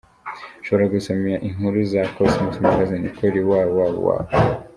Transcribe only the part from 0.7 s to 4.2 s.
gusoma inkuru za Cosmos magazine kuri www.